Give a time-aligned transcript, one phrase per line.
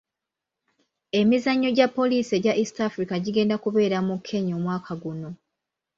[1.19, 5.29] Emizannyo gya poliisi egya East Africa gigenda kubeera mu Kenya omwaka guno.